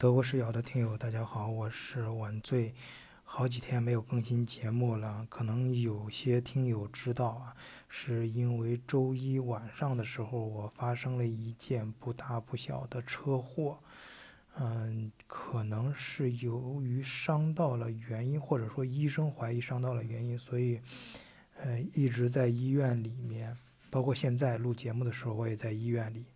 [0.00, 2.72] 德国视角的听友，大家好，我是晚醉，
[3.24, 7.56] 好几天没有更新节目了，可能有些听友知道啊，
[7.88, 13.80] 是因为周一晚上的时候，我发生了一件不大不小的车祸，
[14.60, 20.80] 嗯，可能是由于伤到了原因，或者说医生怀疑伤到了原因，所以，
[21.56, 23.58] 呃，一直在医院里面，
[23.90, 26.26] 包括现在录节目的时候，我也在医院里。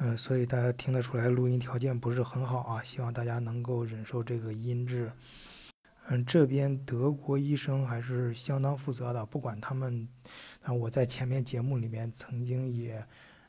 [0.00, 5.10] 嗯，所以大家听得出来录音条件不是很好啊，希望大家能够忍受这个音质。
[6.08, 10.08] 嗯，这边德国医生还是相当负责的，不管他们，
[10.62, 13.04] 啊，我在前面节目里面曾经也，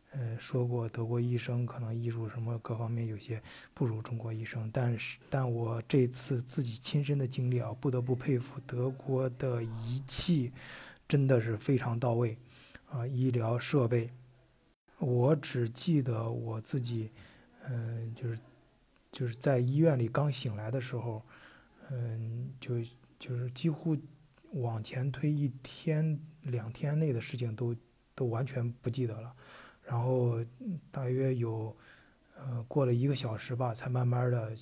[0.10, 3.40] 呃，说过德国医生可能医术什么各方面有些
[3.76, 10.52] 不如中国医生，但是，但我这次自己亲身的经历啊，不得不佩服德国的仪器
[11.08, 12.36] 真的是非常到位，
[12.90, 14.10] 啊，医疗设备。
[15.00, 17.10] 我只记得我自己，
[17.68, 18.40] 嗯，就是
[19.12, 21.22] 就是在医院里刚醒来的时候，
[21.90, 22.76] 嗯，就
[23.18, 23.98] 就是几乎
[24.52, 27.76] 往前推一天两天内的事情都
[28.14, 29.34] 都完全不记得了，
[29.84, 30.44] 然后
[30.92, 31.76] 大约有
[32.36, 34.54] 呃过了一个小时吧，才慢慢的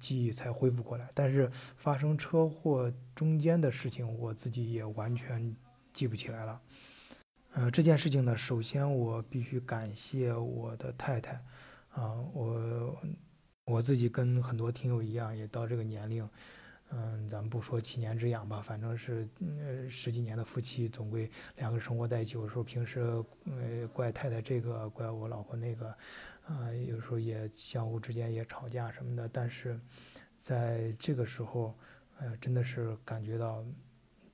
[0.00, 1.08] 记忆才恢复过来。
[1.14, 5.54] 但是发生车祸中间的事情，我自己也完全
[5.92, 6.60] 记不起来了。
[7.56, 11.42] 呃，这件事情呢，首先我必须感谢我的太太，
[11.88, 13.02] 啊，我
[13.64, 16.28] 我自己跟很多听友一样，也到这个年龄，
[16.90, 23.00] 嗯，咱们不说七年之痒吧，反正是呃十几年的夫妻，总归两个生活在一起，有时候平时
[23.46, 25.88] 呃怪太太这个，怪我老婆那个，
[26.44, 29.80] 啊，有时候也相互之间也吵架什么的，但是
[30.36, 31.74] 在这个时候，
[32.18, 33.64] 呃，真的是感觉到，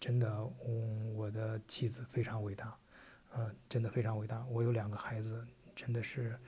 [0.01, 0.29] 真的，
[0.67, 2.77] 嗯，我的妻子非常伟大。
[3.35, 4.45] 呃，真的非常伟大。
[4.47, 5.43] 我有两个孩子，
[5.75, 6.39] 真的是，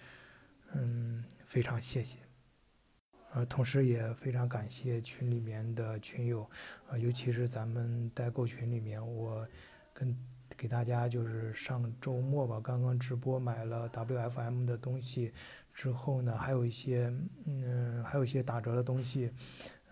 [0.74, 2.18] 嗯，非常谢谢。
[3.32, 6.48] 呃，同时也非常感谢群里面的群友，
[6.88, 9.48] 啊，尤其是咱们代购群里面，我
[9.92, 10.14] 跟
[10.56, 15.32] 给大家就是上周末吧，刚刚直播买了 WFM 的东西
[15.72, 17.12] 之后呢，还有一些，
[17.46, 19.32] 嗯，还有一些打折的东西。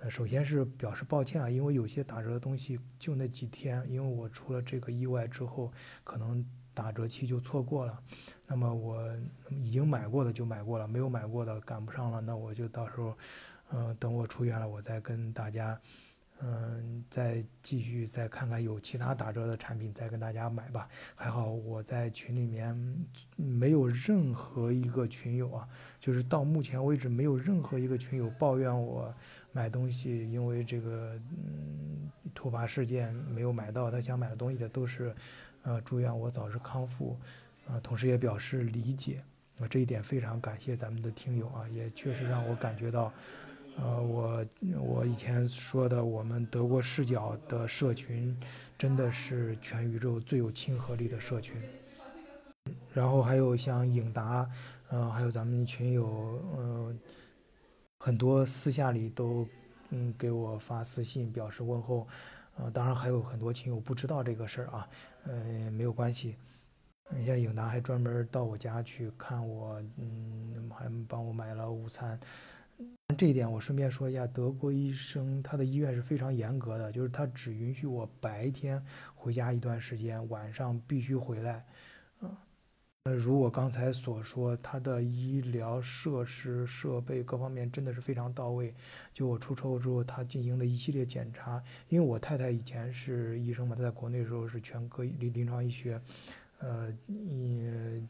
[0.01, 5.73] 呃，首先是表示抱歉啊，因为有些打折的东西就那几天，因为我出了这个意外之后，
[6.05, 6.47] 可能。
[6.75, 8.03] 打折期就错过了，
[8.47, 9.07] 那么我
[9.51, 13.15] 已经买过的就买过了，没有买过的赶不上了，那我就到时候，
[13.73, 15.79] 嗯，等我出院了，我再跟大家，
[16.41, 20.89] 嗯，再继续再看看有其他打折的产品，再跟大家买吧。
[21.15, 22.75] 还好我在群里面
[23.37, 25.69] 没有任何一个群友啊，
[26.01, 29.15] 就是到目前为止没有任何一个群友抱怨我
[29.53, 35.15] 买东西因为这个嗯突发事件没有买到他想买的东西的都是。
[35.65, 37.17] 呃，祝愿我早日康复，
[37.69, 39.23] 呃，同时也表示理解，
[39.61, 43.13] 啊，这一点非常感谢咱们的听友啊，也确实让我感觉到，
[43.77, 44.45] 呃，我
[44.81, 48.37] 我以前说的我们德国视角的社群，
[48.77, 51.55] 真的是全宇宙最有亲和力的社群。
[52.93, 54.51] 然后还有像影达，
[54.89, 56.05] 呃，还有咱们群友，
[56.57, 56.95] 呃，
[58.01, 59.47] 很多私下里都
[59.91, 62.09] 嗯给我发私信表示问候。
[62.57, 64.89] 呃，当然还有很多亲友不知道这个事儿啊，
[65.25, 66.37] 呃，没有关系。
[67.15, 72.19] 你像影达还专门到我家去看我，嗯，还帮我买了午餐。
[73.19, 78.83] 这一点我顺便说一下，德国医生他的医院是非常严格的，就是他只允许我白天
[79.15, 81.65] 回家一段时间，晚上必须回来。
[83.05, 88.73] 呃，如我刚才所说，他的医疗设施设备各方面真的是非常到位。
[89.13, 91.61] 就我出车祸之后，他进行了一系列检查。
[91.89, 96.01] 因为我太太以前是医生嘛，她在国内的时候是全科临临床医学，
[96.61, 98.09] 呃，嗯，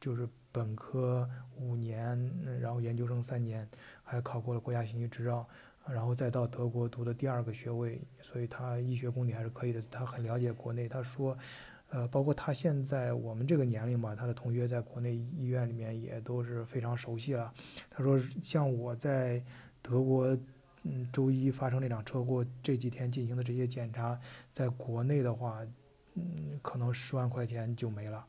[0.00, 2.18] 就是本科五年，
[2.62, 3.68] 然后研究生三年，
[4.02, 5.46] 还考过了国家信息执照，
[5.86, 9.82] 然后再到德国读的第二个学位，所以他医学功底还是可以的。
[9.90, 11.36] 他很了解国内，他说。
[11.90, 17.52] 呃，包括他现在我们这个年龄吧，他的同学在国内医院里面也都是非常熟悉了。
[17.88, 19.42] 他说，像我在
[19.80, 20.26] 德国，
[20.82, 24.20] 嗯，周一发生那场车祸，这几天进行的这些检查，
[24.52, 25.66] 在国内的话，
[26.14, 28.26] 嗯，可能十万块钱就没了，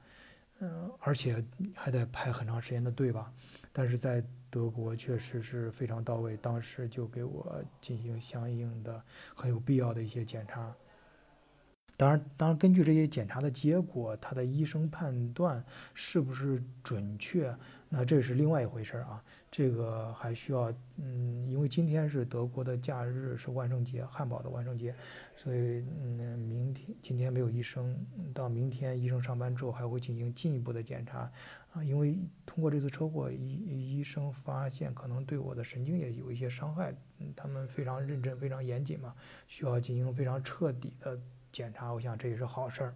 [0.59, 1.43] 嗯，而且
[1.75, 3.31] 还得排很长时间的队吧。
[3.73, 9.03] 但是在德国确实是非常到位，当时就给我进行相应的
[9.35, 10.73] 很有必要的一些检查。
[11.99, 15.61] 当然，当然，根据这些检查的结果，他的医生判断
[15.93, 17.53] 是不是准确，
[17.89, 19.21] 那这是另外一回事儿啊。
[19.51, 24.95] 这个还需要，嗯，因为今天是德国的假日，是万圣节，汉堡的万圣节，
[25.35, 27.93] 所以嗯，明天今天没有医生，
[28.33, 31.29] 到明天医生上班之后还会进行进一步的检查，
[31.73, 39.13] 啊，因为通过这次车祸，医医生发现可能对我的神经也有一些伤害，嗯，他们非常认真，非常严谨嘛，
[39.49, 41.19] 需要进行非常彻底的
[41.51, 42.95] 检查，我想这也是好事儿。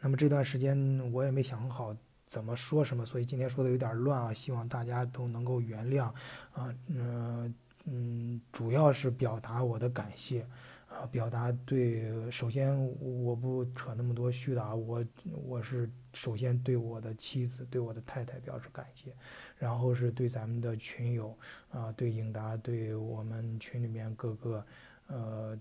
[0.00, 1.96] 那么这段时间我也没想好。
[2.26, 3.06] 怎么说什么？
[3.06, 6.12] 所以今天说的有点乱啊，希望大家都能够原谅
[6.52, 7.54] 啊，嗯
[7.86, 10.46] 嗯，主要是表达我的感谢
[10.90, 15.02] 啊，表达对，首先我不扯那么多虚的啊，我
[15.42, 19.16] 我是首先对我的妻子，对我的太太表示感谢，
[19.56, 21.34] 然后是对咱们的群友
[21.70, 24.62] 啊，对应达，对我们群里面各个
[25.08, 25.58] 呃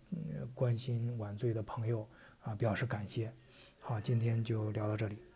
[0.54, 2.08] 关心晚醉的朋友
[2.42, 3.34] 啊表示感谢。
[3.80, 5.27] 好，今天就聊到这里。